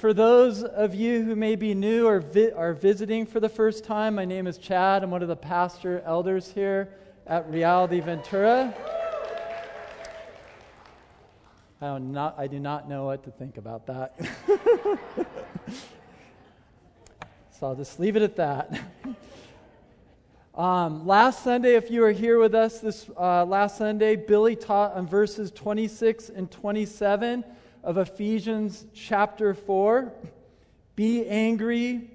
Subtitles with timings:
[0.00, 3.84] for those of you who may be new or vi- are visiting for the first
[3.84, 5.04] time, my name is Chad.
[5.04, 6.88] I'm one of the pastor elders here
[7.26, 8.74] at Reality Ventura.
[11.82, 14.18] I, not, I do not know what to think about that.
[17.50, 18.80] so I'll just leave it at that.
[20.54, 24.94] Um, last Sunday, if you were here with us this uh, last Sunday, Billy taught
[24.94, 27.44] on verses 26 and 27
[27.82, 30.12] of Ephesians chapter 4.
[30.96, 32.10] Be angry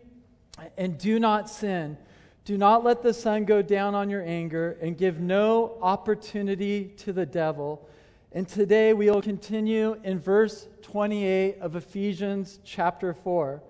[0.78, 1.98] and do not sin.
[2.44, 7.12] Do not let the sun go down on your anger and give no opportunity to
[7.12, 7.90] the devil.
[8.32, 13.64] And today we will continue in verse 28 of Ephesians chapter 4.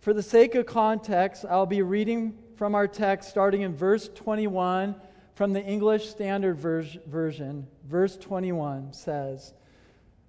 [0.00, 4.94] For the sake of context, I'll be reading from our text starting in verse 21
[5.34, 7.66] from the English Standard Version.
[7.88, 9.54] Verse 21 says,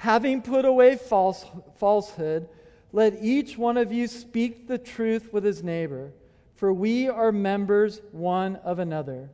[0.00, 1.44] having put away false,
[1.76, 2.48] falsehood,
[2.90, 6.10] let each one of you speak the truth with his neighbor,
[6.56, 9.28] for we are members one of another.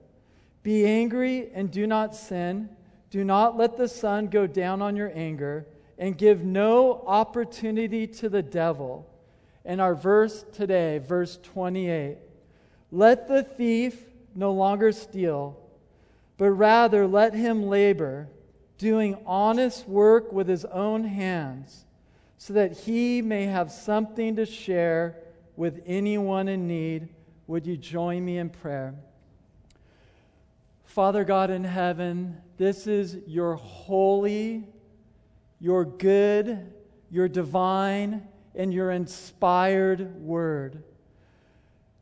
[0.65, 2.69] Be angry and do not sin.
[3.11, 8.29] Do not let the sun go down on your anger, and give no opportunity to
[8.29, 9.09] the devil.
[9.65, 12.17] And our verse today, verse 28
[12.91, 14.03] Let the thief
[14.35, 15.57] no longer steal,
[16.37, 18.27] but rather let him labor,
[18.79, 21.85] doing honest work with his own hands,
[22.39, 25.17] so that he may have something to share
[25.57, 27.09] with anyone in need.
[27.47, 28.95] Would you join me in prayer?
[30.85, 34.65] Father God in heaven, this is your holy,
[35.61, 36.73] your good,
[37.11, 40.83] your divine, and your inspired word.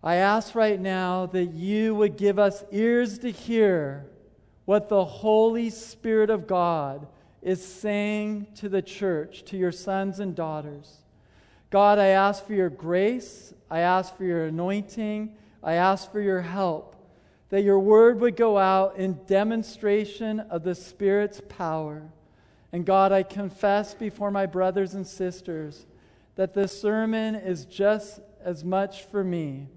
[0.03, 4.07] I ask right now that you would give us ears to hear
[4.65, 7.07] what the Holy Spirit of God
[7.43, 10.99] is saying to the church, to your sons and daughters.
[11.71, 13.53] God, I ask for your grace.
[13.71, 15.37] I ask for your anointing.
[15.63, 16.95] I ask for your help
[17.51, 22.03] that your word would go out in demonstration of the Spirit's power.
[22.73, 25.87] And God, I confess before my brothers and sisters
[26.37, 29.69] that this sermon is just as much for me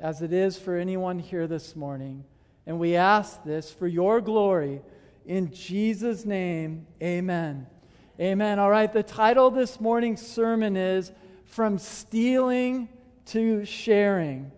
[0.00, 2.24] as it is for anyone here this morning.
[2.66, 4.80] And we ask this for your glory.
[5.26, 7.66] In Jesus' name, amen.
[8.20, 8.58] Amen.
[8.58, 11.12] All right, the title of this morning's sermon is
[11.44, 12.88] From Stealing
[13.26, 14.52] to Sharing.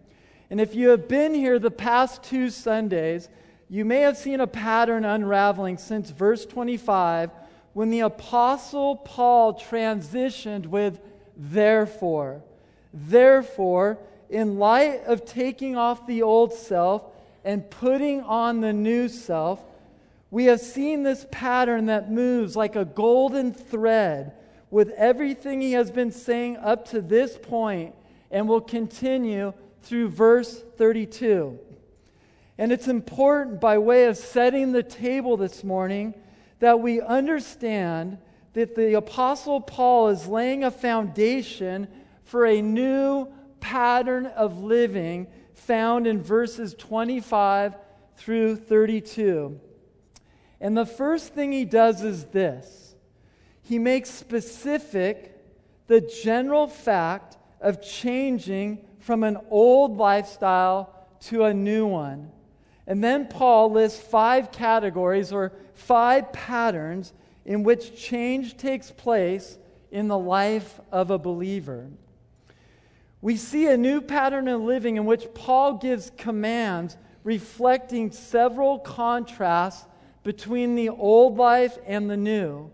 [0.51, 3.29] And if you have been here the past two Sundays,
[3.69, 7.31] you may have seen a pattern unraveling since verse 25
[7.73, 11.01] when the Apostle Paul transitioned with
[11.37, 12.43] therefore.
[12.93, 13.99] Therefore,
[14.29, 17.03] in light of taking off the old self
[17.45, 19.61] and putting on the new self,
[20.31, 24.33] we have seen this pattern that moves like a golden thread
[24.71, 27.95] with everything he has been saying up to this point
[28.31, 29.53] and will continue
[29.83, 31.59] through verse 32.
[32.59, 36.15] And it's important, by way of setting the table this morning,
[36.61, 38.19] that we understand
[38.55, 41.89] that the Apostle Paul is laying a foundation
[42.25, 43.29] for a new
[43.61, 47.77] pattern of living found in verses 25
[48.17, 49.59] through 32.
[50.61, 52.95] And the first thing he does is this
[53.63, 55.31] he makes specific
[55.87, 62.31] the general fact of changing from an old lifestyle to a new one.
[62.87, 67.13] And then Paul lists five categories or five patterns
[67.45, 69.59] in which change takes place
[69.91, 71.89] in the life of a believer.
[73.25, 79.87] We see a new pattern of living in which Paul gives commands reflecting several contrasts
[80.23, 82.71] between the old life and the new.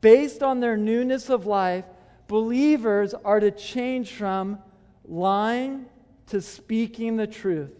[0.00, 1.84] Based on their newness of life,
[2.28, 4.60] believers are to change from
[5.04, 5.86] lying
[6.28, 7.76] to speaking the truth,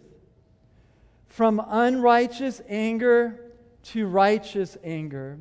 [1.29, 3.53] from unrighteous anger
[3.83, 5.37] to righteous anger,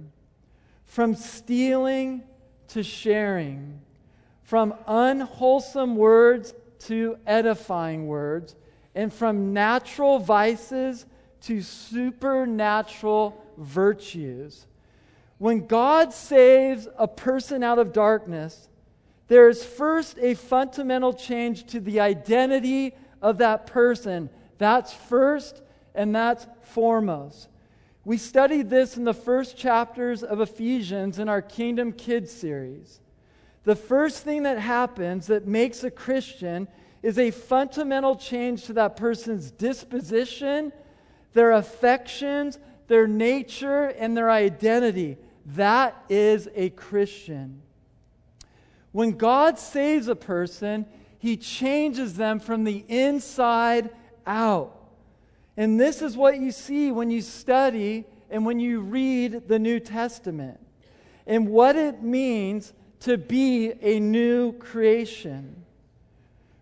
[0.84, 2.22] from stealing
[2.68, 3.80] to sharing,
[4.52, 8.54] from unwholesome words to edifying words,
[8.94, 11.06] and from natural vices
[11.40, 14.66] to supernatural virtues.
[15.38, 18.68] When God saves a person out of darkness,
[19.28, 24.28] there is first a fundamental change to the identity of that person.
[24.58, 25.62] That's first
[25.94, 27.48] and that's foremost.
[28.04, 32.98] We studied this in the first chapters of Ephesians in our Kingdom Kids series.
[33.64, 36.68] The first thing that happens that makes a Christian
[37.02, 40.72] is a fundamental change to that person's disposition,
[41.32, 45.16] their affections, their nature, and their identity.
[45.46, 47.62] That is a Christian.
[48.92, 50.86] When God saves a person,
[51.18, 53.90] he changes them from the inside
[54.26, 54.78] out.
[55.56, 59.80] And this is what you see when you study and when you read the New
[59.80, 60.58] Testament
[61.26, 62.72] and what it means
[63.02, 65.64] to be a new creation.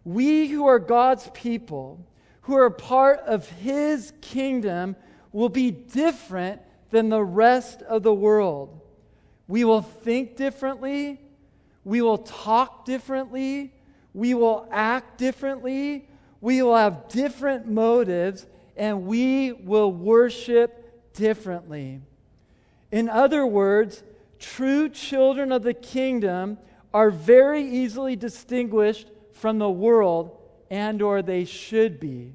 [0.04, 2.04] We who are God's people,
[2.42, 4.96] who are part of His kingdom,
[5.32, 8.80] will be different than the rest of the world.
[9.48, 11.20] We will think differently.
[11.84, 13.72] We will talk differently.
[14.14, 16.08] We will act differently.
[16.40, 18.46] We will have different motives
[18.76, 22.00] and we will worship differently.
[22.90, 24.02] In other words,
[24.40, 26.58] true children of the kingdom
[26.92, 30.36] are very easily distinguished from the world
[30.70, 32.34] and or they should be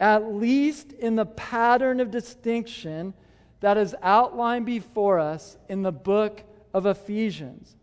[0.00, 3.14] at least in the pattern of distinction
[3.60, 6.42] that is outlined before us in the book
[6.72, 7.74] of Ephesians.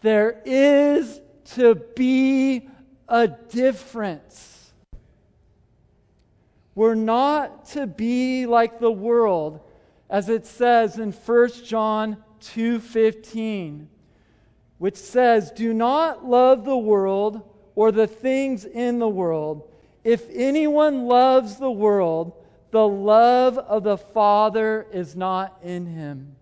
[0.00, 1.20] There is
[1.56, 2.68] to be
[3.08, 4.72] a difference.
[6.74, 9.60] We're not to be like the world,
[10.08, 13.88] as it says in 1 John 2:15,
[14.78, 17.42] which says, "Do not love the world
[17.74, 19.68] or the things in the world.
[20.04, 22.32] If anyone loves the world,
[22.70, 26.36] the love of the Father is not in him."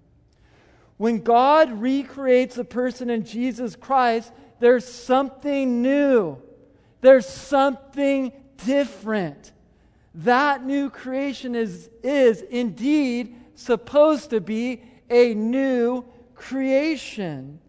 [0.97, 6.39] When God recreates a person in Jesus Christ, there's something new.
[7.01, 8.33] There's something
[8.65, 9.53] different
[10.17, 16.05] that new creation is, is indeed supposed to be a new
[16.35, 17.61] creation.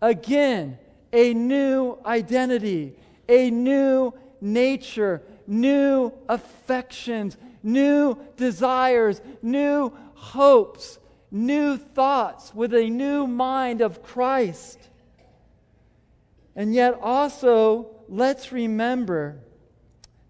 [0.00, 0.78] Again,
[1.12, 2.94] a new identity,
[3.28, 10.98] a new nature, new affections, new desires, new hopes,
[11.30, 14.78] new thoughts with a new mind of Christ.
[16.54, 19.40] And yet, also, let's remember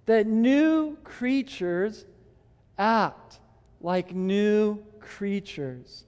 [0.06, 2.05] that new creatures
[2.79, 3.38] act
[3.81, 6.06] like new creatures.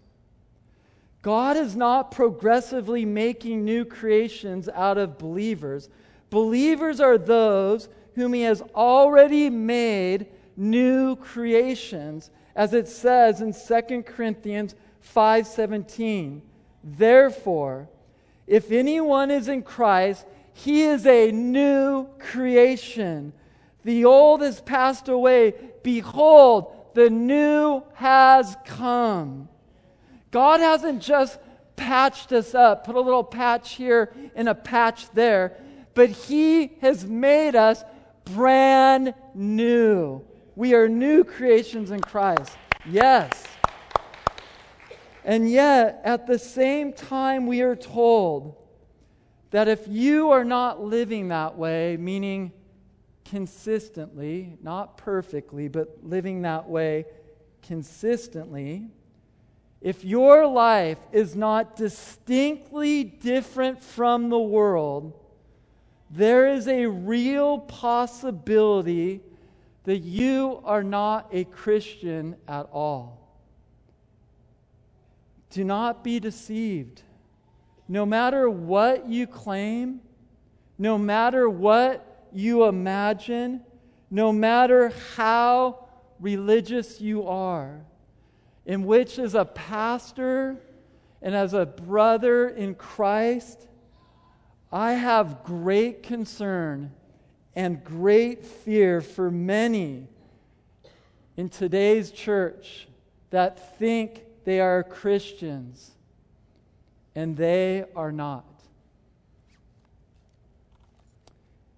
[1.29, 5.91] God is not progressively making new creations out of believers.
[6.31, 14.05] Believers are those whom He has already made new creations, as it says in 2
[14.05, 16.41] Corinthians 5:17.
[16.83, 17.91] Therefore,
[18.47, 23.35] if anyone is in Christ, he is a new creation.
[23.85, 25.53] The old has passed away.
[25.83, 29.51] Behold, the new has come.
[30.31, 31.39] God hasn't just
[31.77, 35.57] patched us up, put a little patch here and a patch there,
[35.95, 37.85] but He has made us
[38.25, 40.23] brand new.
[40.55, 42.57] We are new creations in Christ.
[42.89, 43.45] Yes.
[45.25, 48.57] And yet, at the same time, we are told
[49.51, 52.53] that if you are not living that way, meaning
[53.25, 57.07] consistently, not perfectly, but living that way
[57.63, 58.89] consistently,
[59.81, 65.13] if your life is not distinctly different from the world,
[66.11, 69.21] there is a real possibility
[69.85, 73.19] that you are not a Christian at all.
[75.51, 77.03] Do not be deceived.
[77.89, 80.01] No matter what you claim,
[80.77, 83.63] no matter what you imagine,
[84.11, 85.89] no matter how
[86.21, 87.81] religious you are,
[88.69, 90.57] in which, as a pastor
[91.21, 93.67] and as a brother in Christ,
[94.71, 96.93] I have great concern
[97.57, 100.07] and great fear for many
[101.37, 102.87] in today's church
[103.31, 105.91] that think they are Christians
[107.17, 108.45] and they are not.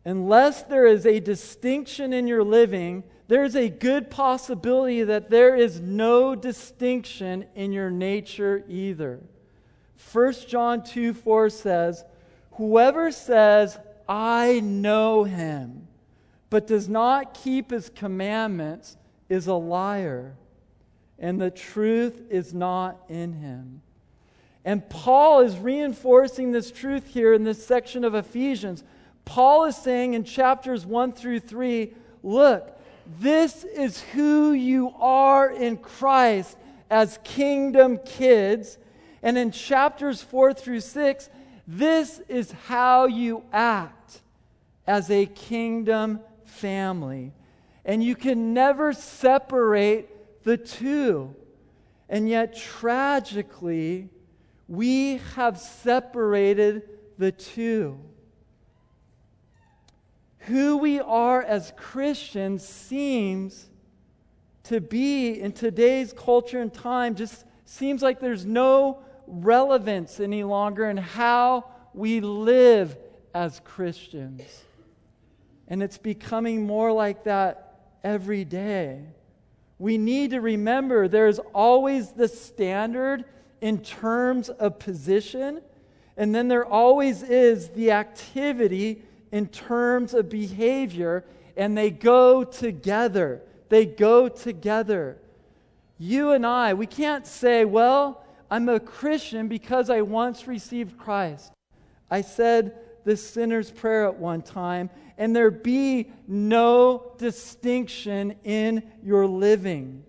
[0.05, 5.79] unless there is a distinction in your living, there's a good possibility that there is
[5.79, 9.21] no distinction in your nature either.
[10.13, 12.05] 1 John 2 4 says,
[12.55, 15.87] Whoever says, I know him,
[16.51, 18.97] but does not keep his commandments
[19.29, 20.35] is a liar,
[21.17, 23.81] and the truth is not in him.
[24.65, 28.83] And Paul is reinforcing this truth here in this section of Ephesians.
[29.25, 31.95] Paul is saying in chapters 1 through 3
[32.25, 32.77] look,
[33.19, 36.57] this is who you are in Christ
[36.89, 38.79] as kingdom kids.
[39.23, 41.31] And in chapters 4 through 6,
[41.67, 44.21] this is how you act
[44.87, 47.33] as a kingdom family.
[47.85, 51.35] And you can never separate the two.
[52.09, 54.09] And yet, tragically,
[54.69, 56.89] we have separated
[57.19, 57.99] the two.
[60.41, 63.69] Who we are as Christians seems
[64.65, 70.89] to be in today's culture and time just seems like there's no relevance any longer
[70.89, 72.97] in how we live
[73.35, 74.43] as Christians.
[75.69, 79.05] And it's becoming more like that every day.
[79.79, 83.25] We need to remember there's always the standard
[83.61, 85.61] in terms of position,
[86.17, 91.25] and then there always is the activity in terms of behavior,
[91.57, 93.43] and they go together.
[93.69, 95.19] They go together.
[95.99, 101.53] You and I, we can't say, well, I'm a Christian because I once received Christ.
[102.11, 109.27] I said the sinner's prayer at one time, and there be no distinction in your
[109.27, 110.05] living.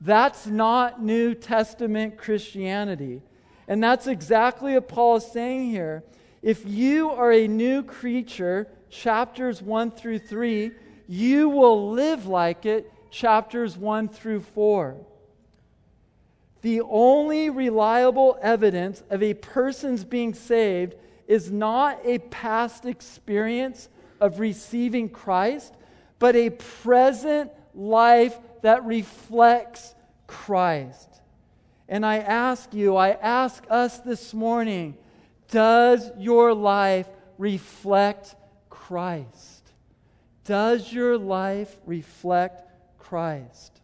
[0.00, 3.22] That's not New Testament Christianity.
[3.68, 6.04] And that's exactly what Paul is saying here.
[6.46, 10.70] If you are a new creature, chapters 1 through 3,
[11.08, 14.96] you will live like it, chapters 1 through 4.
[16.62, 20.94] The only reliable evidence of a person's being saved
[21.26, 23.88] is not a past experience
[24.20, 25.74] of receiving Christ,
[26.20, 29.96] but a present life that reflects
[30.28, 31.08] Christ.
[31.88, 34.96] And I ask you, I ask us this morning,
[35.50, 38.34] does your life reflect
[38.70, 39.72] Christ?
[40.44, 42.62] Does your life reflect
[42.98, 43.80] Christ?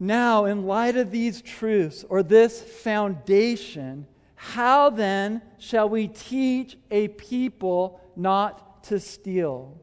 [0.00, 7.08] Now, in light of these truths or this foundation, how then shall we teach a
[7.08, 9.80] people not to steal?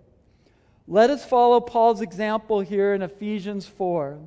[0.88, 4.20] Let us follow Paul's example here in Ephesians 4.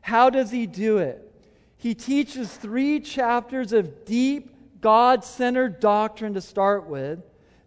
[0.00, 1.32] How does he do it?
[1.78, 7.20] He teaches three chapters of deep, God centered doctrine to start with.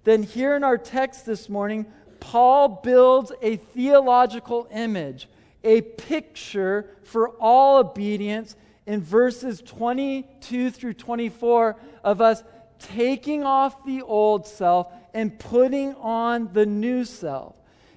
[0.03, 1.85] Then, here in our text this morning,
[2.19, 5.27] Paul builds a theological image,
[5.63, 12.43] a picture for all obedience in verses 22 through 24 of us
[12.79, 17.55] taking off the old self and putting on the new self.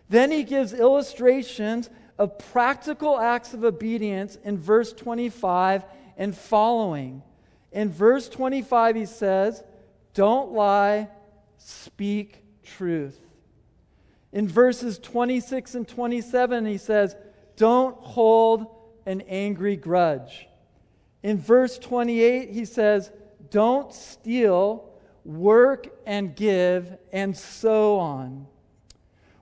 [0.09, 1.89] Then he gives illustrations
[2.19, 5.85] of practical acts of obedience in verse 25
[6.23, 7.21] and following.
[7.73, 9.65] In verse 25, he says,
[10.15, 11.09] Don't lie,
[11.59, 13.19] speak truth.
[14.33, 17.17] In verses 26 and 27, he says,
[17.57, 18.69] Don't hold
[19.05, 20.47] an angry grudge.
[21.25, 23.11] In verse 28, he says,
[23.51, 24.91] Don't steal,
[25.25, 28.47] work and give, and so on.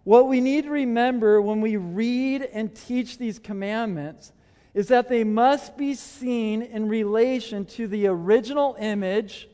[0.05, 4.33] What we need to remember when we read and teach these commandments
[4.75, 9.49] is that they must be seen in relation to the original image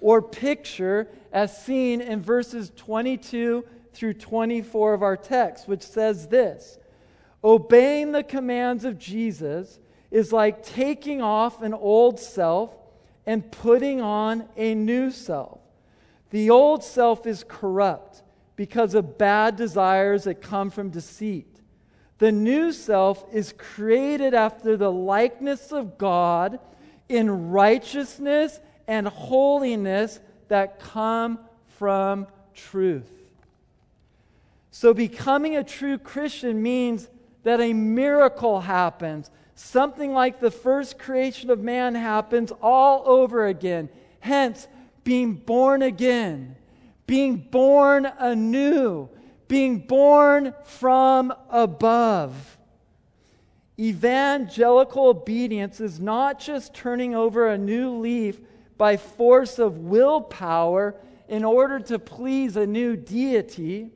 [0.00, 6.78] or picture as seen in verses 22 through 24 of our text, which says this
[7.42, 9.78] Obeying the commands of Jesus
[10.10, 12.74] is like taking off an old self
[13.26, 15.60] and putting on a new self.
[16.30, 18.22] The old self is corrupt
[18.56, 21.49] because of bad desires that come from deceit.
[22.20, 26.60] The new self is created after the likeness of God
[27.08, 31.38] in righteousness and holiness that come
[31.78, 33.10] from truth.
[34.70, 37.08] So, becoming a true Christian means
[37.42, 39.30] that a miracle happens.
[39.54, 43.88] Something like the first creation of man happens all over again.
[44.20, 44.68] Hence,
[45.04, 46.54] being born again,
[47.06, 49.08] being born anew,
[49.50, 52.56] being born from above.
[53.76, 58.38] Evangelical obedience is not just turning over a new leaf
[58.78, 60.94] by force of willpower
[61.28, 63.90] in order to please a new deity.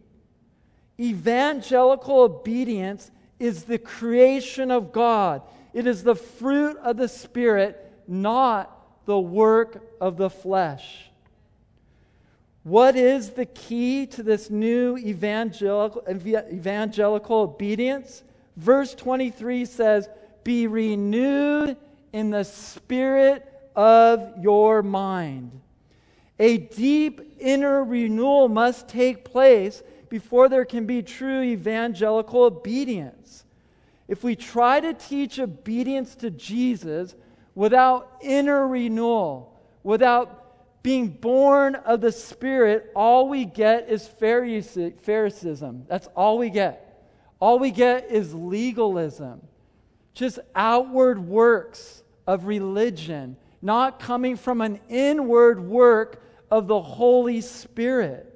[0.99, 5.41] Evangelical obedience is the creation of God.
[5.73, 11.13] It is the fruit of the Spirit, not the work of the flesh.
[12.65, 18.23] What is the key to this new evangelical, evangelical obedience?
[18.57, 20.09] Verse 23 says,
[20.45, 21.77] Be renewed
[22.15, 25.61] in the spirit of your mind.
[26.39, 33.45] A deep inner renewal must take place before there can be true evangelical obedience.
[34.09, 37.15] If we try to teach obedience to Jesus
[37.55, 40.44] without inner renewal, without
[40.85, 45.87] being born of the Spirit, all we get is Phariseeism.
[45.89, 47.11] That's all we get.
[47.41, 49.41] All we get is legalism,
[50.13, 58.31] just outward works of religion, not coming from an inward work of the Holy Spirit.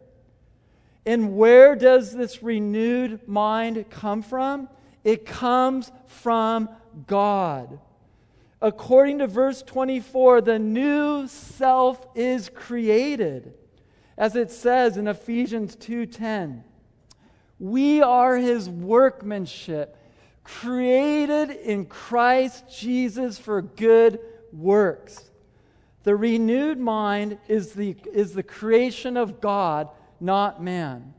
[1.04, 4.70] And where does this renewed mind come from?
[5.04, 6.70] It comes from
[7.06, 7.78] God.
[8.60, 13.54] According to verse 24, the new self is created.
[14.16, 16.64] As it says in Ephesians 2:10,
[17.60, 19.96] we are his workmanship,
[20.42, 24.18] created in Christ Jesus for good
[24.52, 25.30] works.
[26.02, 29.88] The renewed mind is the, is the creation of God,
[30.20, 31.14] not man.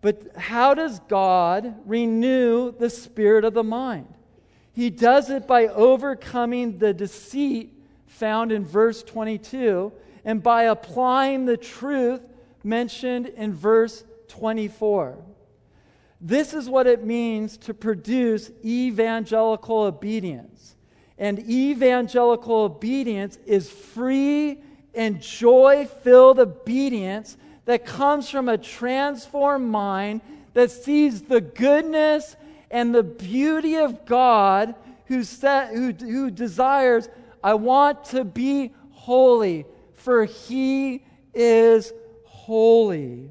[0.00, 4.14] But how does God renew the spirit of the mind?
[4.78, 7.72] He does it by overcoming the deceit
[8.06, 9.92] found in verse 22
[10.24, 12.20] and by applying the truth
[12.62, 15.18] mentioned in verse 24.
[16.20, 20.76] This is what it means to produce evangelical obedience.
[21.18, 24.62] And evangelical obedience is free
[24.94, 30.20] and joy filled obedience that comes from a transformed mind
[30.54, 32.36] that sees the goodness
[32.70, 34.74] and the beauty of God
[35.06, 37.08] who, set, who, who desires,
[37.42, 41.92] I want to be holy, for he is
[42.24, 43.30] holy.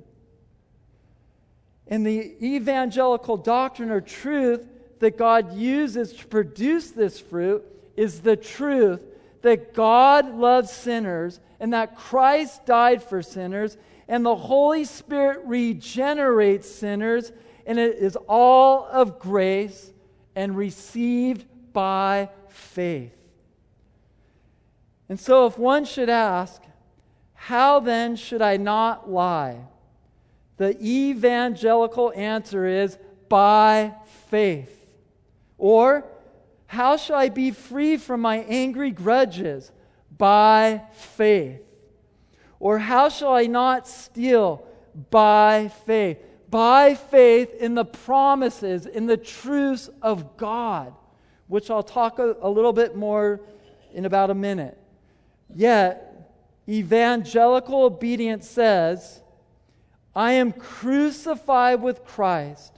[1.87, 4.67] And the evangelical doctrine or truth
[4.99, 7.63] that God uses to produce this fruit
[7.95, 9.01] is the truth
[9.43, 13.77] that God loves sinners and that Christ died for sinners
[14.07, 17.31] and the Holy Spirit regenerates sinners
[17.67, 19.91] and it is all of grace
[20.35, 23.13] and received by faith.
[25.09, 26.63] And so, if one should ask,
[27.33, 29.59] how then should I not lie?
[30.55, 33.93] The evangelical answer is by
[34.29, 34.85] faith.
[35.57, 36.05] Or,
[36.67, 39.71] how shall I be free from my angry grudges?
[40.17, 41.61] By faith.
[42.59, 44.65] Or, how shall I not steal?
[45.11, 50.93] By faith by faith in the promises, in the truths of God,
[51.47, 53.41] which I'll talk a, a little bit more
[53.93, 54.77] in about a minute.
[55.53, 56.31] Yet,
[56.67, 59.21] evangelical obedience says,
[60.15, 62.73] I am crucified with Christ.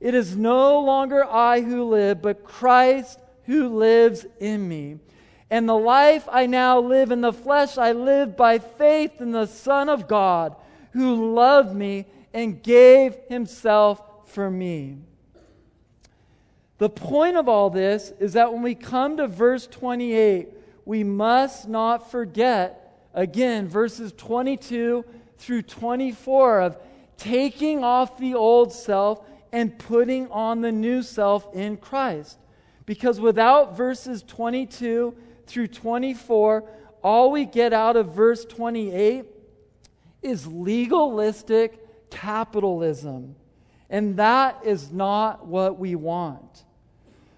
[0.00, 4.98] It is no longer I who live, but Christ who lives in me.
[5.50, 9.46] And the life I now live in the flesh, I live by faith in the
[9.46, 10.56] Son of God,
[10.92, 14.98] who loved me and gave himself for me.
[16.76, 20.48] The point of all this is that when we come to verse 28,
[20.84, 25.02] we must not forget, again, verses 22
[25.38, 26.78] through 24 of
[27.16, 32.38] taking off the old self and putting on the new self in Christ.
[32.84, 36.68] Because without verses 22 through 24,
[37.02, 39.24] all we get out of verse 28
[40.20, 41.80] is legalistic
[42.16, 43.36] capitalism.
[43.90, 46.64] And that is not what we want.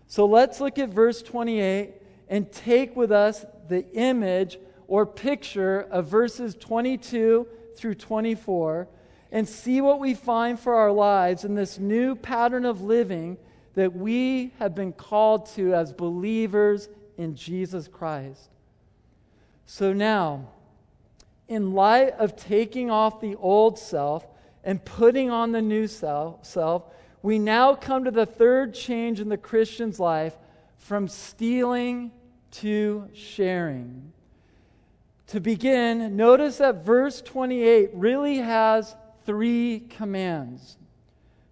[0.07, 1.95] So let's look at verse 28
[2.29, 8.88] and take with us the image or picture of verses 22 through 24
[9.31, 13.37] and see what we find for our lives in this new pattern of living
[13.75, 16.88] that we have been called to as believers
[17.19, 18.49] in Jesus Christ.
[19.67, 20.49] So now,
[21.49, 24.27] in light of taking off the old self,
[24.64, 26.85] and putting on the new self,
[27.23, 30.35] we now come to the third change in the Christian's life
[30.77, 32.12] from stealing
[32.51, 34.12] to sharing.
[35.29, 40.79] To begin, notice that verse 28 really has three commands.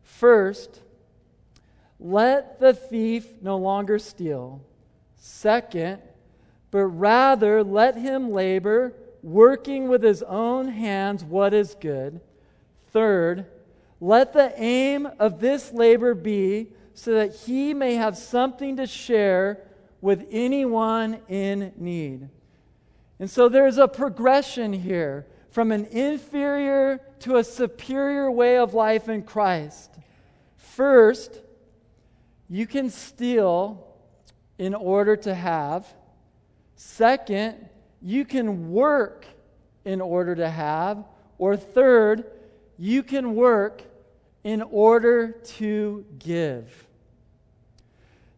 [0.03, 0.81] First,
[2.01, 4.63] let the thief no longer steal.
[5.17, 6.01] Second,
[6.71, 12.21] but rather let him labor, working with his own hands what is good.
[12.97, 13.45] Third,
[14.01, 19.61] let the aim of this labor be so that he may have something to share
[20.01, 22.31] with anyone in need.
[23.19, 29.11] And so there's a progression here from an inferior to a superior way of life
[29.11, 29.91] in Christ.
[30.57, 31.43] First,
[32.49, 33.95] you can steal
[34.57, 35.87] in order to have.
[36.77, 37.69] Second,
[38.01, 39.27] you can work
[39.85, 41.05] in order to have.
[41.37, 42.25] Or third,
[42.79, 43.83] you can work
[44.45, 46.87] in order to give.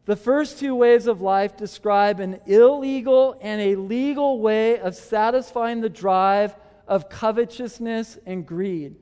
[0.06, 5.82] The first two ways of life describe an illegal and a legal way of satisfying
[5.82, 8.96] the drive of covetousness and greed.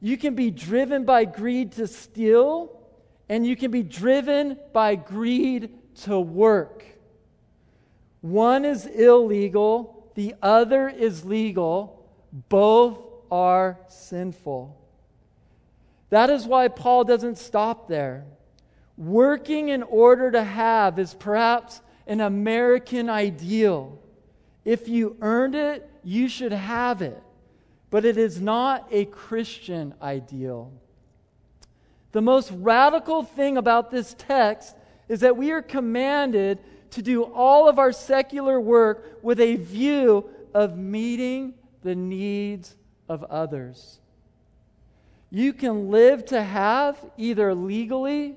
[0.00, 2.80] You can be driven by greed to steal,
[3.28, 5.70] and you can be driven by greed
[6.02, 6.84] to work.
[8.20, 12.08] One is illegal, the other is legal.
[12.48, 12.98] Both
[13.30, 14.76] are sinful.
[16.10, 18.24] That is why Paul doesn't stop there.
[18.96, 23.98] Working in order to have is perhaps an American ideal.
[24.64, 27.22] If you earned it, you should have it.
[27.90, 30.72] But it is not a Christian ideal.
[32.12, 34.76] The most radical thing about this text
[35.08, 36.58] is that we are commanded
[36.90, 42.74] to do all of our secular work with a view of meeting the needs
[43.10, 43.98] of others.
[45.30, 48.36] You can live to have either legally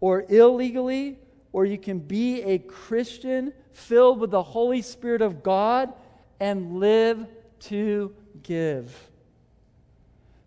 [0.00, 1.18] or illegally,
[1.52, 5.92] or you can be a Christian filled with the Holy Spirit of God
[6.40, 7.26] and live
[7.60, 9.10] to give.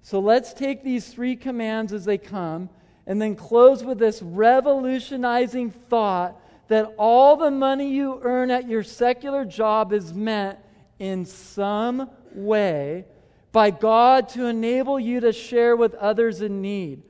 [0.02, 2.70] So let's take these three commands as they come
[3.06, 8.84] and then close with this revolutionizing thought that all the money you earn at your
[8.84, 10.58] secular job is meant
[10.98, 13.06] in some way
[13.52, 17.04] by God to enable you to share with others in need.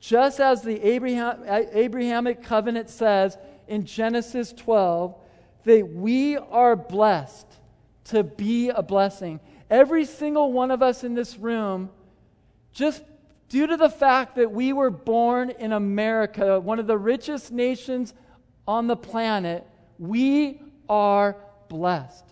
[0.00, 5.14] Just as the Abraham, Abrahamic covenant says in Genesis 12,
[5.64, 7.46] that we are blessed
[8.04, 9.40] to be a blessing.
[9.68, 11.90] Every single one of us in this room,
[12.72, 13.02] just
[13.48, 18.14] due to the fact that we were born in America, one of the richest nations
[18.66, 19.66] on the planet,
[19.98, 21.36] we are
[21.68, 22.24] blessed.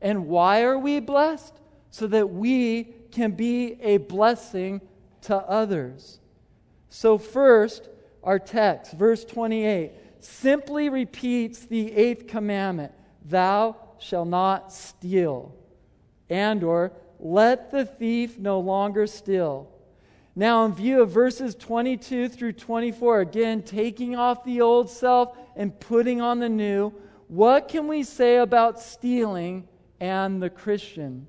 [0.00, 1.54] And why are we blessed?
[1.90, 4.80] So that we can be a blessing
[5.22, 6.18] to others.
[6.90, 7.88] So, first,
[8.22, 12.92] our text, verse 28, simply repeats the eighth commandment
[13.24, 15.54] Thou shalt not steal.
[16.28, 19.70] And, or, let the thief no longer steal.
[20.36, 25.78] Now, in view of verses 22 through 24, again, taking off the old self and
[25.78, 26.92] putting on the new,
[27.28, 29.68] what can we say about stealing
[30.00, 31.28] and the Christian?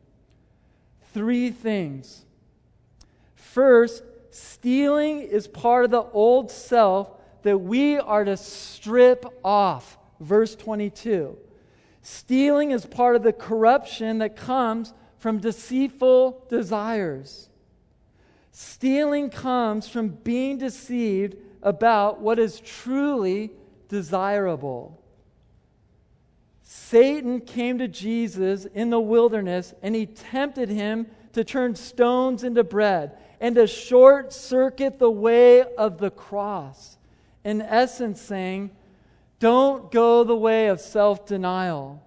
[1.16, 2.26] Three things.
[3.36, 7.10] First, stealing is part of the old self
[7.44, 9.98] that we are to strip off.
[10.20, 11.38] Verse 22.
[12.02, 17.48] Stealing is part of the corruption that comes from deceitful desires.
[18.52, 23.54] Stealing comes from being deceived about what is truly
[23.88, 25.02] desirable.
[26.68, 32.64] Satan came to Jesus in the wilderness and he tempted him to turn stones into
[32.64, 36.98] bread and to short circuit the way of the cross.
[37.44, 38.72] In essence, saying,
[39.40, 42.02] Don't go the way of self denial.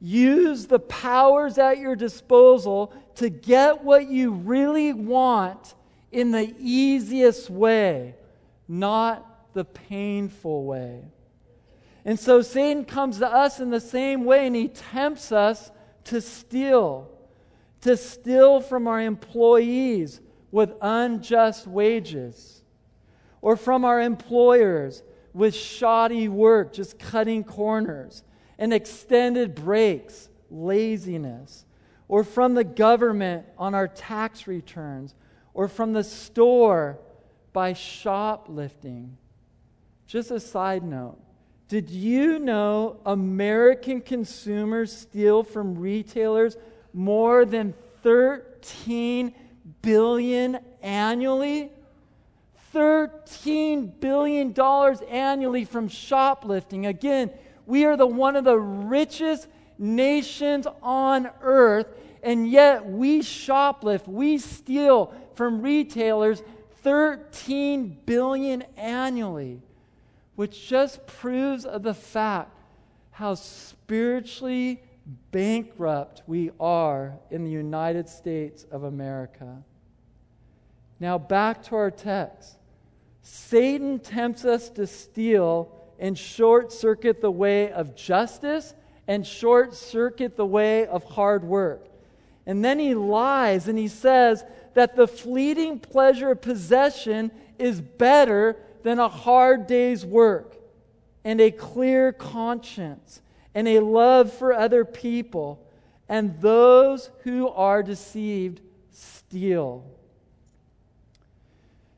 [0.00, 5.74] Use the powers at your disposal to get what you really want
[6.10, 8.16] in the easiest way,
[8.66, 11.04] not the painful way.
[12.04, 15.70] And so Satan comes to us in the same way and he tempts us
[16.04, 17.10] to steal,
[17.82, 22.62] to steal from our employees with unjust wages,
[23.42, 28.24] or from our employers with shoddy work, just cutting corners
[28.58, 31.64] and extended breaks, laziness,
[32.08, 35.14] or from the government on our tax returns,
[35.54, 36.98] or from the store
[37.52, 39.16] by shoplifting.
[40.06, 41.18] Just a side note.
[41.70, 46.56] Did you know American consumers steal from retailers
[46.92, 49.32] more than 13
[49.80, 51.70] billion annually?
[52.72, 56.86] 13 billion dollars annually from shoplifting.
[56.86, 57.30] Again,
[57.66, 59.46] we are the one of the richest
[59.78, 61.86] nations on earth,
[62.24, 66.42] and yet we shoplift, we steal from retailers
[66.82, 69.60] 13 billion annually,
[70.40, 72.50] which just proves the fact
[73.10, 74.82] how spiritually
[75.30, 79.62] bankrupt we are in the United States of America.
[80.98, 82.56] Now, back to our text.
[83.20, 88.72] Satan tempts us to steal and short circuit the way of justice
[89.06, 91.86] and short circuit the way of hard work.
[92.46, 98.56] And then he lies and he says that the fleeting pleasure of possession is better
[98.82, 100.56] than a hard day's work
[101.24, 103.20] and a clear conscience
[103.54, 105.66] and a love for other people,
[106.08, 109.84] and those who are deceived steal.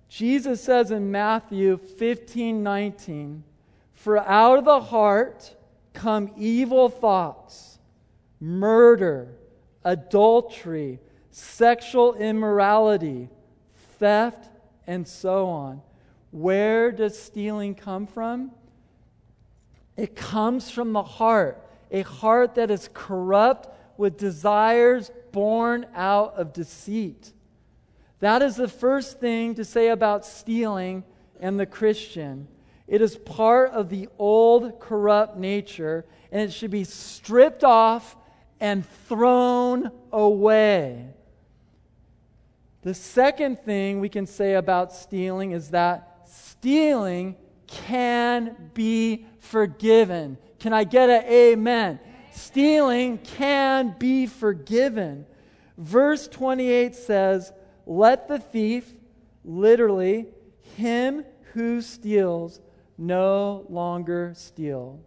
[0.09, 3.45] Jesus says in Matthew 15 19,
[3.95, 5.55] For out of the heart
[5.93, 7.79] come evil thoughts,
[8.41, 9.29] murder,
[9.85, 10.99] adultery,
[11.31, 13.29] sexual immorality,
[13.99, 14.51] theft,
[14.87, 15.83] and so on.
[16.33, 18.51] Where does stealing come from?
[19.97, 23.69] It comes from the heart, a heart that is corrupt
[23.99, 27.33] with desires born out of deceit.
[28.21, 31.05] That is the first thing to say about stealing
[31.39, 32.49] and the Christian.
[32.89, 38.17] It is part of the old corrupt nature, and it should be stripped off
[38.59, 41.09] and thrown away.
[42.83, 46.12] The second thing we can say about stealing is that
[46.63, 47.35] stealing
[47.67, 50.39] can be forgiven.
[50.61, 51.99] Can I get an amen?
[52.31, 55.27] Stealing can be forgiven.
[55.77, 57.53] Verse 28 says,
[57.85, 58.95] let the thief,
[59.45, 60.27] literally,
[60.77, 62.61] him who steals,
[62.97, 65.01] no longer steal.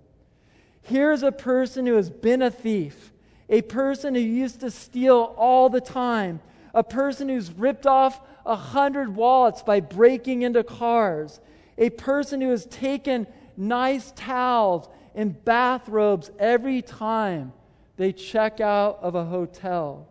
[0.81, 3.13] Here's a person who has been a thief,
[3.47, 6.41] a person who used to steal all the time,
[6.75, 11.39] a person who's ripped off a hundred wallets by breaking into cars,
[11.79, 13.25] a person who has taken
[13.57, 17.53] nice towels and bathrobes every time
[17.97, 20.07] they check out of a hotel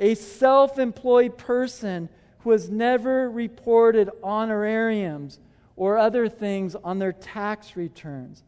[0.00, 2.08] a self employed person
[2.40, 5.38] who has never reported honorariums
[5.76, 8.42] or other things on their tax returns.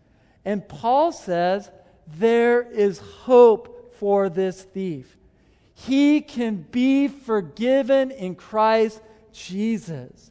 [0.45, 1.71] And Paul says
[2.19, 5.17] there is hope for this thief.
[5.75, 9.01] He can be forgiven in Christ
[9.33, 10.31] Jesus.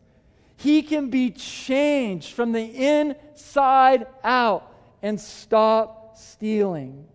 [0.57, 7.07] He can be changed from the inside out and stop stealing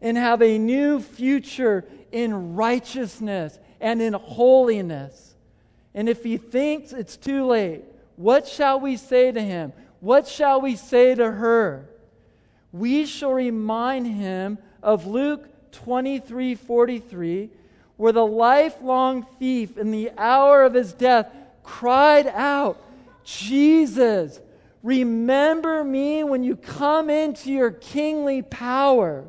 [0.00, 5.34] and have a new future in righteousness and in holiness.
[5.94, 7.82] And if he thinks it's too late,
[8.16, 9.72] what shall we say to him?
[10.00, 11.88] What shall we say to her?
[12.70, 17.50] We shall remind him of Luke 23 43,
[17.96, 22.82] where the lifelong thief in the hour of his death cried out,
[23.24, 24.40] Jesus,
[24.82, 29.24] remember me when you come into your kingly power.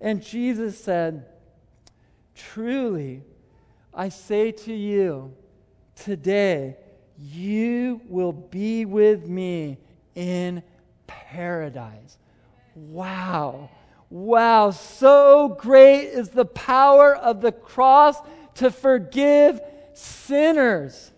[0.00, 1.26] And Jesus said,
[2.34, 3.22] Truly,
[3.92, 5.34] I say to you,
[5.96, 6.76] today
[7.20, 9.78] you will be with me
[10.14, 10.62] in
[11.06, 12.16] paradise.
[12.74, 13.70] Wow.
[14.10, 14.70] Wow.
[14.70, 18.16] So great is the power of the cross
[18.54, 19.60] to forgive
[19.94, 21.12] sinners.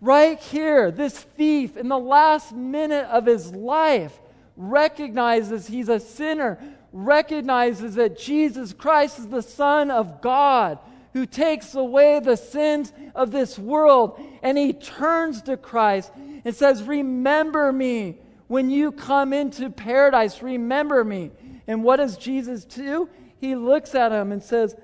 [0.00, 4.20] Right here, this thief, in the last minute of his life,
[4.56, 6.58] recognizes he's a sinner,
[6.92, 10.78] recognizes that Jesus Christ is the Son of God
[11.14, 14.20] who takes away the sins of this world.
[14.42, 16.12] And he turns to Christ
[16.44, 20.42] and says, Remember me when you come into paradise.
[20.42, 21.30] Remember me.
[21.66, 23.08] And what does Jesus do?
[23.40, 24.76] He looks at him and says,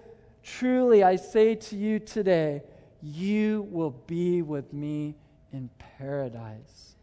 [0.42, 2.62] Truly, I say to you today,
[3.02, 5.14] you will be with me
[5.52, 6.94] in paradise.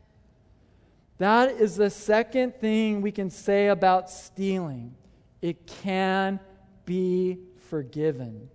[1.18, 4.96] That is the second thing we can say about stealing
[5.42, 6.40] it can
[6.86, 7.38] be
[7.70, 8.50] forgiven.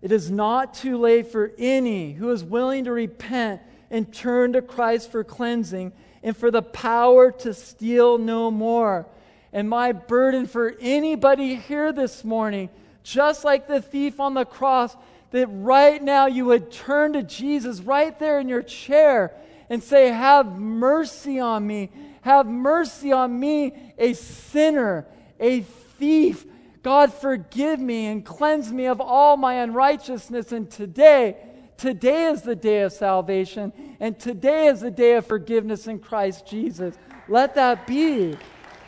[0.00, 4.62] It is not too late for any who is willing to repent and turn to
[4.62, 9.06] Christ for cleansing and for the power to steal no more.
[9.52, 12.70] And my burden for anybody here this morning,
[13.02, 14.96] just like the thief on the cross,
[15.32, 19.32] that right now you would turn to Jesus right there in your chair
[19.68, 21.90] and say, Have mercy on me.
[22.22, 25.06] Have mercy on me, a sinner,
[25.40, 26.46] a thief.
[26.82, 30.52] God, forgive me and cleanse me of all my unrighteousness.
[30.52, 31.36] And today,
[31.76, 36.46] today is the day of salvation, and today is the day of forgiveness in Christ
[36.46, 36.94] Jesus.
[37.28, 38.36] Let that be.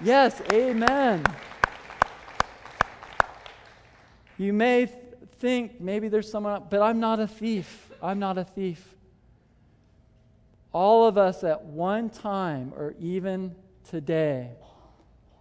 [0.03, 1.25] Yes, amen.
[4.37, 4.87] You may
[5.39, 7.91] think maybe there's someone, but I'm not a thief.
[8.03, 8.83] I'm not a thief.
[10.73, 13.55] All of us at one time, or even
[13.89, 14.51] today,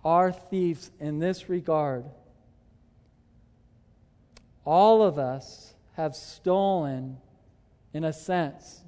[0.06, 2.06] are thieves in this regard.
[4.66, 7.18] All of us have stolen,
[7.94, 8.82] in a sense,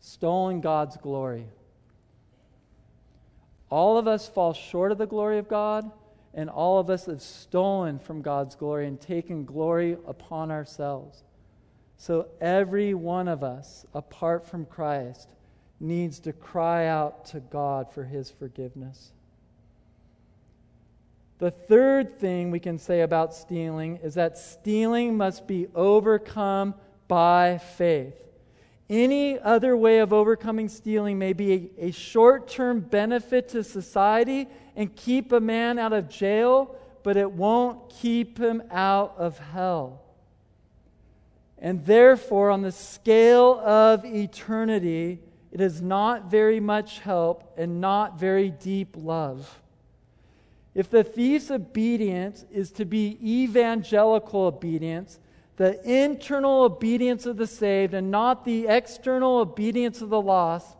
[0.00, 1.46] stolen God's glory.
[3.74, 5.90] All of us fall short of the glory of God,
[6.32, 11.24] and all of us have stolen from God's glory and taken glory upon ourselves.
[11.96, 15.28] So every one of us, apart from Christ,
[15.80, 19.10] needs to cry out to God for his forgiveness.
[21.38, 26.74] The third thing we can say about stealing is that stealing must be overcome
[27.08, 28.23] by faith.
[28.90, 34.46] Any other way of overcoming stealing may be a, a short term benefit to society
[34.76, 40.02] and keep a man out of jail, but it won't keep him out of hell.
[41.58, 45.20] And therefore, on the scale of eternity,
[45.50, 49.60] it is not very much help and not very deep love.
[50.74, 55.20] If the thief's obedience is to be evangelical obedience,
[55.56, 60.76] the internal obedience of the saved and not the external obedience of the lost,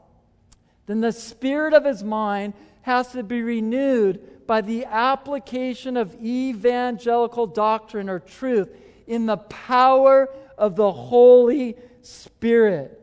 [0.86, 7.46] then the spirit of his mind has to be renewed by the application of evangelical
[7.46, 8.68] doctrine or truth
[9.06, 13.00] in the power of the Holy Spirit.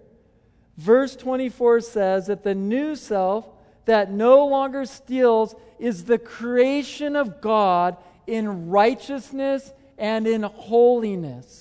[0.77, 3.47] Verse 24 says that the new self
[3.85, 11.60] that no longer steals is the creation of God in righteousness and in holiness.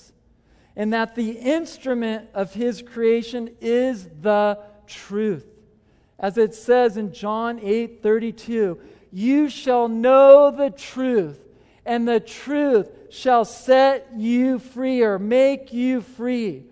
[0.81, 5.45] And that the instrument of his creation is the truth.
[6.17, 8.79] As it says in John 8 32,
[9.11, 11.39] you shall know the truth,
[11.85, 16.63] and the truth shall set you free or make you free.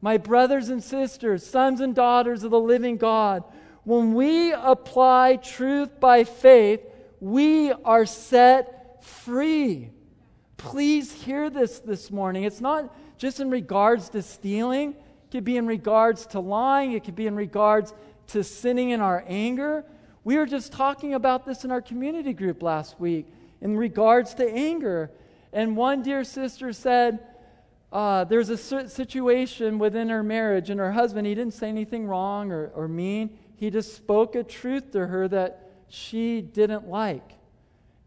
[0.00, 3.42] My brothers and sisters, sons and daughters of the living God,
[3.82, 6.82] when we apply truth by faith,
[7.18, 9.90] we are set free.
[10.58, 12.44] Please hear this this morning.
[12.44, 17.04] It's not just in regards to stealing, it could be in regards to lying, it
[17.04, 17.92] could be in regards
[18.28, 19.84] to sinning in our anger.
[20.24, 23.26] We were just talking about this in our community group last week
[23.60, 25.10] in regards to anger.
[25.52, 27.20] And one dear sister said,
[27.90, 32.52] uh, there's a situation within her marriage, and her husband, he didn't say anything wrong
[32.52, 33.30] or, or mean.
[33.56, 37.32] He just spoke a truth to her that she didn't like.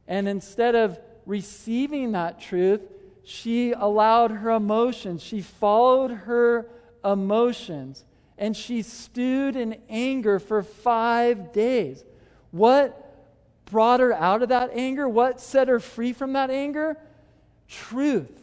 [0.08, 2.82] And instead of receiving that truth,
[3.24, 6.68] she allowed her emotions, she followed her
[7.04, 8.04] emotions,
[8.38, 12.04] and she stewed in anger for five days.
[12.52, 12.98] What
[13.66, 15.08] brought her out of that anger?
[15.08, 16.98] What set her free from that anger?
[17.68, 18.42] Truth.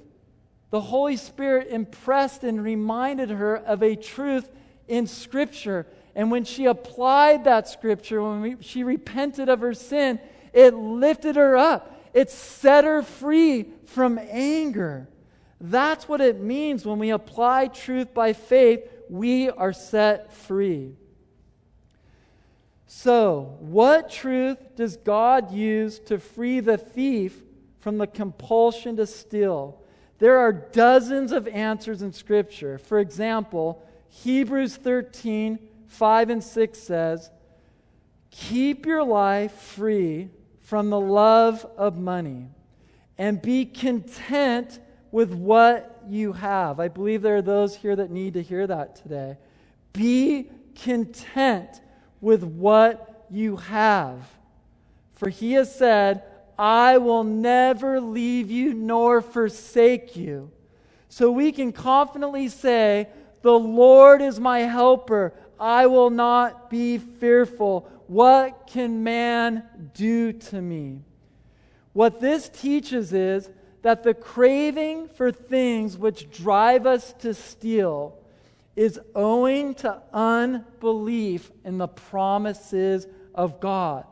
[0.71, 4.51] The Holy Spirit impressed and reminded her of a truth
[4.87, 5.87] in Scripture.
[6.15, 10.19] And when she applied that Scripture, when we, she repented of her sin,
[10.53, 11.95] it lifted her up.
[12.15, 15.09] It set her free from anger.
[15.61, 20.95] That's what it means when we apply truth by faith, we are set free.
[22.87, 27.39] So, what truth does God use to free the thief
[27.81, 29.83] from the compulsion to steal?
[30.19, 32.79] There are dozens of answers in Scripture.
[32.79, 37.31] For example, Hebrews 13, 5 and 6 says,
[38.31, 40.31] Keep your life free
[40.69, 42.47] from the love of money
[43.17, 44.79] and be content
[45.11, 46.79] with what you have.
[46.79, 49.39] I believe there are those here that need to hear that today.
[49.95, 51.81] Be content
[52.21, 54.29] with what you have.
[55.15, 56.23] For he has said,
[56.59, 60.51] I will never leave you nor forsake you.
[61.09, 63.09] So we can confidently say,
[63.41, 65.33] The Lord is my helper.
[65.59, 67.91] I will not be fearful.
[68.09, 71.03] What can man do to me?
[71.93, 73.51] What this teaches is
[73.83, 78.19] that the craving for things which drive us to steal
[78.75, 84.05] is owing to unbelief in the promises of God.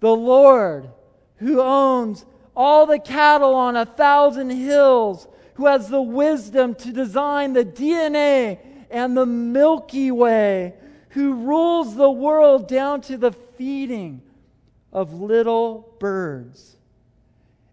[0.00, 0.90] The Lord,
[1.36, 7.54] who owns all the cattle on a thousand hills, who has the wisdom to design
[7.54, 8.58] the DNA
[8.90, 10.74] and the Milky Way,
[11.14, 14.20] who rules the world down to the feeding
[14.92, 16.76] of little birds,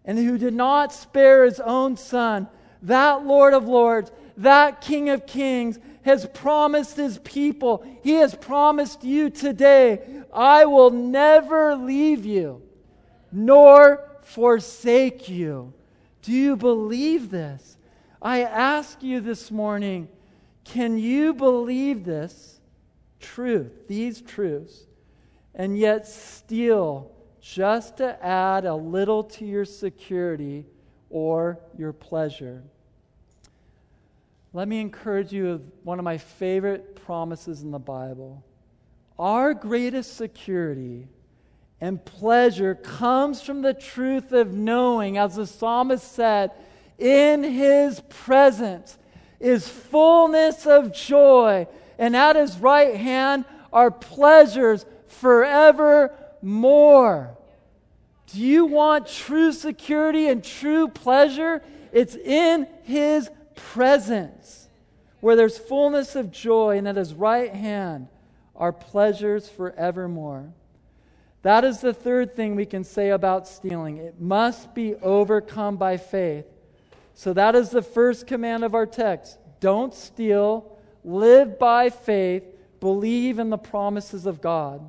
[0.04, 2.48] and who did not spare his own son,
[2.82, 9.04] that Lord of Lords, that King of Kings, has promised his people, he has promised
[9.04, 10.00] you today,
[10.32, 12.62] I will never leave you
[13.32, 15.72] nor forsake you.
[16.22, 17.76] Do you believe this?
[18.20, 20.08] I ask you this morning,
[20.64, 22.51] can you believe this?
[23.22, 24.84] Truth, these truths,
[25.54, 27.10] and yet steal
[27.40, 30.66] just to add a little to your security
[31.10, 32.62] or your pleasure.
[34.52, 38.44] Let me encourage you with one of my favorite promises in the Bible.
[39.18, 41.08] Our greatest security
[41.80, 46.52] and pleasure comes from the truth of knowing, as the psalmist said,
[46.98, 48.98] in his presence
[49.40, 51.66] is fullness of joy
[52.02, 56.10] and at his right hand are pleasures forevermore.
[58.26, 61.62] Do you want true security and true pleasure?
[61.92, 64.68] It's in His presence
[65.20, 68.08] where there's fullness of joy, and at His right hand
[68.56, 70.52] are pleasures forevermore.
[71.42, 73.98] That is the third thing we can say about stealing.
[73.98, 76.46] It must be overcome by faith.
[77.14, 79.38] So that is the first command of our text.
[79.60, 80.72] Don't steal,
[81.04, 82.44] live by faith,
[82.80, 84.88] believe in the promises of God.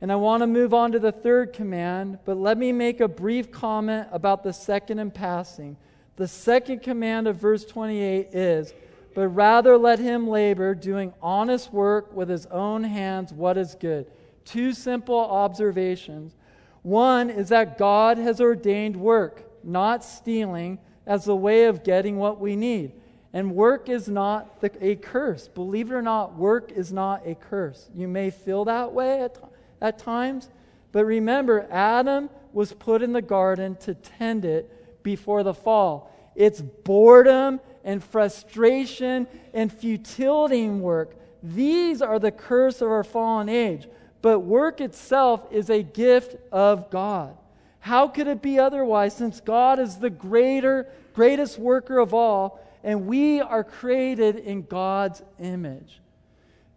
[0.00, 3.06] And I want to move on to the third command, but let me make a
[3.06, 5.76] brief comment about the second in passing.
[6.16, 8.74] The second command of verse 28 is,
[9.14, 14.06] But rather let him labor, doing honest work with his own hands, what is good.
[14.44, 16.34] Two simple observations.
[16.82, 22.40] One is that God has ordained work, not stealing, as a way of getting what
[22.40, 22.92] we need.
[23.32, 25.48] And work is not the, a curse.
[25.48, 27.88] Believe it or not, work is not a curse.
[27.94, 29.38] You may feel that way at
[29.82, 30.48] at times.
[30.92, 36.10] But remember, Adam was put in the garden to tend it before the fall.
[36.34, 41.16] It's boredom and frustration and futility in work.
[41.42, 43.88] These are the curse of our fallen age.
[44.22, 47.36] But work itself is a gift of God.
[47.80, 53.06] How could it be otherwise since God is the greater, greatest worker of all, and
[53.06, 56.00] we are created in God's image?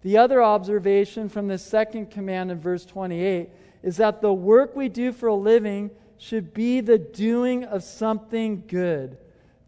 [0.02, 3.50] The other observation from the second command in verse 28
[3.82, 8.64] is that the work we do for a living should be the doing of something
[8.68, 9.18] good.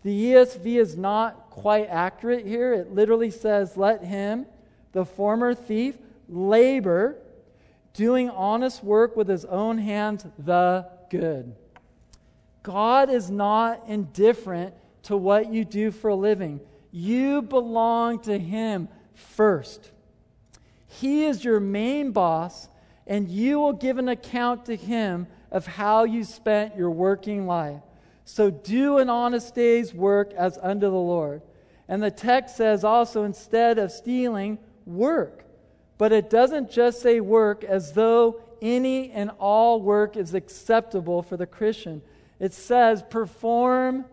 [0.03, 2.73] The ESV is not quite accurate here.
[2.73, 4.45] It literally says, Let him,
[4.91, 5.97] the former thief,
[6.29, 7.17] labor,
[7.93, 11.55] doing honest work with his own hands, the good.
[12.63, 14.73] God is not indifferent
[15.07, 16.59] to what you do for a living.
[16.91, 19.91] You belong to him first.
[20.87, 22.67] He is your main boss,
[23.05, 27.81] and you will give an account to him of how you spent your working life.
[28.25, 31.41] So do an honest day's work as unto the Lord.
[31.87, 35.45] And the text says also, instead of stealing, work.
[35.97, 41.37] But it doesn't just say work as though any and all work is acceptable for
[41.37, 42.01] the Christian.
[42.39, 44.03] It says perform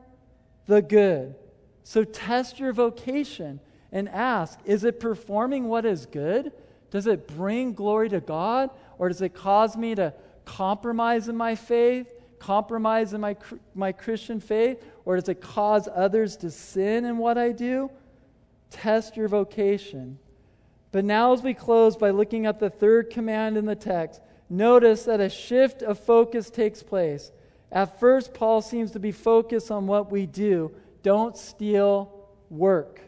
[0.66, 1.34] the good.
[1.82, 3.60] So test your vocation
[3.92, 6.52] and ask is it performing what is good?
[6.90, 8.70] Does it bring glory to God?
[8.98, 13.36] Or does it cause me to compromise in my faith, compromise in my,
[13.74, 14.84] my Christian faith?
[15.04, 17.90] Or does it cause others to sin in what I do?
[18.70, 20.18] Test your vocation.
[20.92, 25.02] But now, as we close by looking at the third command in the text, notice
[25.04, 27.32] that a shift of focus takes place.
[27.74, 30.72] At first, Paul seems to be focused on what we do.
[31.02, 33.00] Don't steal, work.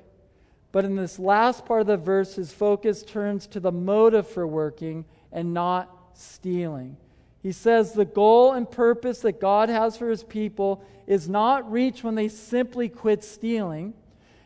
[0.72, 4.46] But in this last part of the verse, his focus turns to the motive for
[4.46, 6.96] working and not stealing.
[7.42, 12.02] He says the goal and purpose that God has for his people is not reached
[12.02, 13.94] when they simply quit stealing.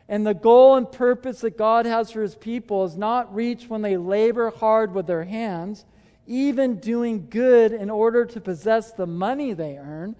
[0.06, 3.80] And the goal and purpose that God has for his people is not reached when
[3.80, 5.86] they labor hard with their hands,
[6.30, 10.14] even doing good in order to possess the money they earn.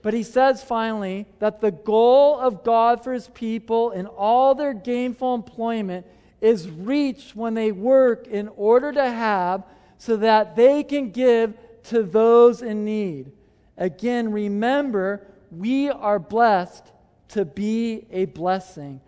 [0.00, 4.72] But he says finally that the goal of God for his people in all their
[4.72, 6.06] gainful employment
[6.40, 9.64] is reached when they work in order to have
[9.98, 11.54] so that they can give
[11.84, 13.32] to those in need.
[13.76, 16.84] Again, remember, we are blessed
[17.30, 19.00] to be a blessing.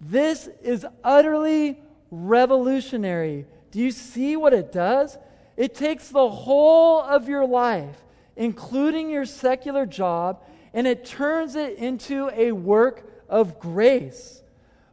[0.00, 1.78] This is utterly
[2.10, 3.44] revolutionary.
[3.70, 5.18] Do you see what it does?
[5.58, 8.02] It takes the whole of your life
[8.38, 10.42] including your secular job,
[10.72, 14.42] and it turns it into a work of grace.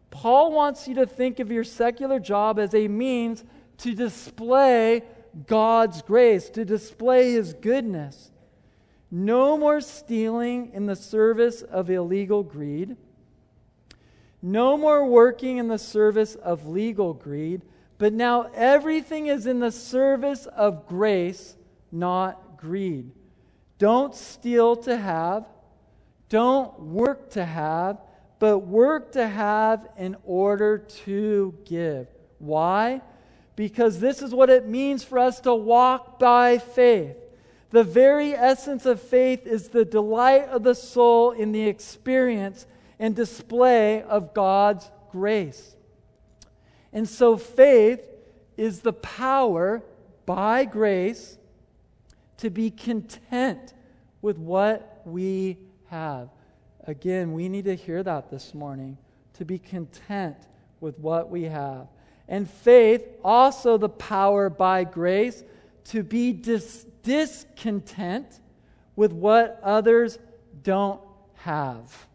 [0.10, 3.44] Paul wants you to think of your secular job as a means
[3.78, 5.04] to display
[5.46, 8.32] God's grace, to display His goodness.
[9.12, 12.98] No more stealing in the service of illegal greed.
[14.42, 17.62] No more working in the service of legal greed.
[17.98, 21.56] But now everything is in the service of grace,
[21.92, 23.12] not greed.
[23.78, 25.46] Don't steal to have.
[26.30, 28.00] Don't work to have,
[28.40, 32.08] but work to have in order to give.
[32.40, 33.02] Why?
[33.56, 37.16] Because this is what it means for us to walk by faith.
[37.70, 42.66] The very essence of faith is the delight of the soul in the experience
[43.00, 45.75] and display of God's grace.
[46.96, 48.00] And so faith
[48.56, 49.84] is the power
[50.26, 51.38] by grace
[52.38, 53.74] to be content
[54.22, 55.58] with what we
[55.90, 56.30] have.
[56.88, 58.98] Again, we need to hear that this morning
[59.34, 60.38] to be content
[60.80, 61.88] with what we have.
[62.30, 65.44] And faith, also the power by grace
[65.86, 68.40] to be dis- discontent
[68.96, 70.18] with what others
[70.64, 71.02] don't
[71.34, 72.08] have.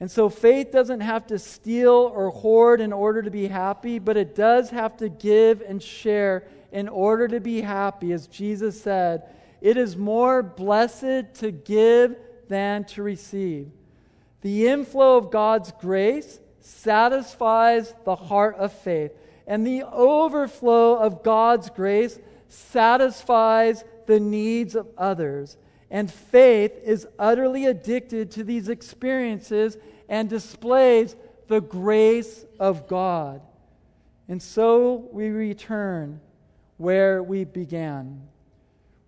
[0.00, 4.16] And so faith doesn't have to steal or hoard in order to be happy, but
[4.16, 8.12] it does have to give and share in order to be happy.
[8.12, 9.22] As Jesus said,
[9.60, 12.16] it is more blessed to give
[12.48, 13.70] than to receive.
[14.40, 19.12] The inflow of God's grace satisfies the heart of faith,
[19.46, 25.58] and the overflow of God's grace satisfies the needs of others.
[25.90, 29.76] And faith is utterly addicted to these experiences
[30.08, 31.16] and displays
[31.48, 33.42] the grace of God.
[34.28, 36.20] And so we return
[36.76, 38.22] where we began,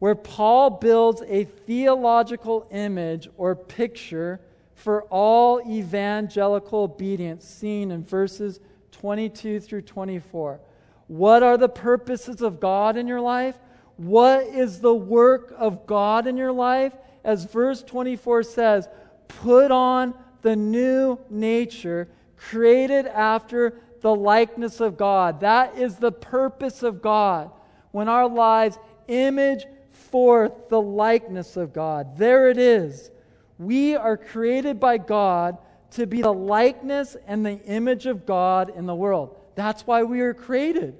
[0.01, 4.41] where Paul builds a theological image or picture
[4.75, 8.59] for all evangelical obedience, seen in verses
[8.91, 10.61] 22 through 24.
[11.07, 13.57] What are the purposes of God in your life?
[13.97, 16.93] What is the work of God in your life?
[17.25, 18.89] As verse 24 says,
[19.29, 25.41] put on the new nature created after the likeness of God.
[25.41, 27.51] That is the purpose of God.
[27.93, 32.17] When our lives image forth the likeness of God.
[32.19, 33.11] There it is.
[33.59, 35.59] We are created by God
[35.93, 39.37] to be the likeness and the image of God in the world.
[39.55, 40.99] That's why we are created.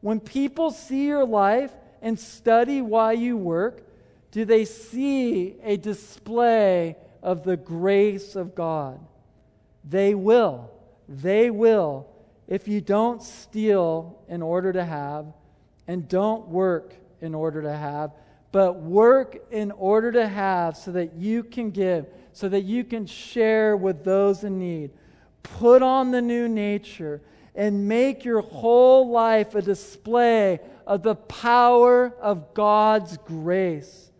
[0.00, 1.72] When people see your life,
[2.02, 3.86] and study why you work,
[4.32, 9.00] do they see a display of the grace of God?
[9.88, 10.70] They will.
[11.08, 12.08] They will
[12.48, 15.26] if you don't steal in order to have
[15.86, 18.12] and don't work in order to have,
[18.50, 23.06] but work in order to have so that you can give, so that you can
[23.06, 24.90] share with those in need.
[25.42, 27.22] Put on the new nature
[27.54, 34.10] and make your whole life a display of the power of God's grace.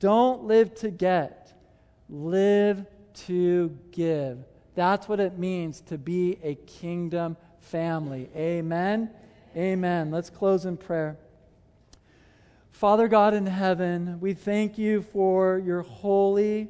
[0.00, 1.52] Don't live to get,
[2.08, 2.86] live
[3.26, 4.38] to give.
[4.74, 8.28] That's what it means to be a kingdom family.
[8.36, 9.10] Amen.
[9.56, 10.10] Amen.
[10.10, 11.16] Let's close in prayer.
[12.72, 16.68] Father God in heaven, we thank you for your holy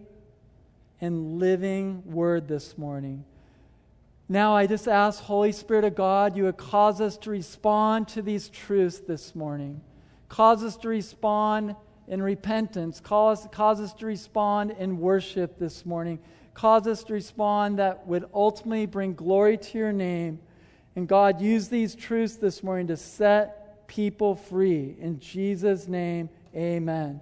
[1.01, 3.25] and living word this morning.
[4.29, 8.23] Now, I just ask, Holy Spirit of God, you would cause us to respond to
[8.23, 9.83] these truths this morning.
[10.31, 11.77] Cause us to respond
[12.09, 13.01] in repentance.
[13.01, 16.19] Cause, cause us to respond in worship this morning.
[16.55, 20.39] Cause us to respond that would ultimately bring glory to your name.
[20.97, 24.97] And God, use these truths this morning to set people free.
[25.01, 27.21] In Jesus' name, amen.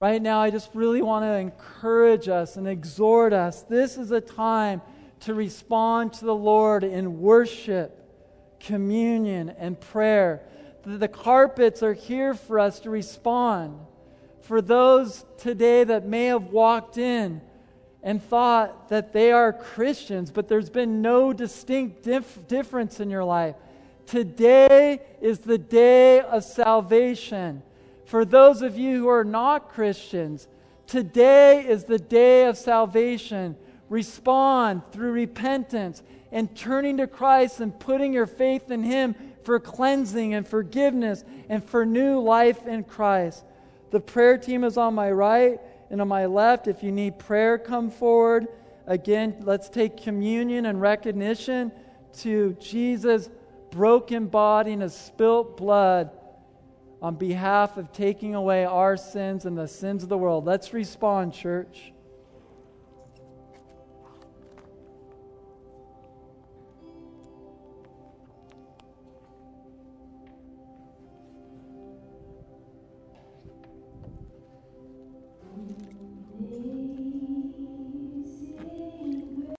[0.00, 3.62] Right now, I just really want to encourage us and exhort us.
[3.62, 4.82] This is a time
[5.24, 7.98] to respond to the Lord in worship,
[8.60, 10.42] communion, and prayer.
[10.84, 13.78] The carpets are here for us to respond.
[14.42, 17.40] For those today that may have walked in
[18.02, 23.24] and thought that they are Christians, but there's been no distinct dif- difference in your
[23.24, 23.56] life,
[24.04, 27.62] today is the day of salvation.
[28.04, 30.48] For those of you who are not Christians,
[30.86, 33.56] today is the day of salvation
[33.88, 39.14] respond through repentance and turning to Christ and putting your faith in Him
[39.44, 43.44] for cleansing and forgiveness and for new life in Christ.
[43.90, 45.60] The prayer team is on my right
[45.90, 46.66] and on my left.
[46.66, 48.48] If you need prayer, come forward.
[48.86, 51.70] Again, let's take communion and recognition
[52.18, 53.30] to Jesus'
[53.70, 56.10] broken body and his spilt blood
[57.00, 60.44] on behalf of taking away our sins and the sins of the world.
[60.44, 61.93] Let's respond, church.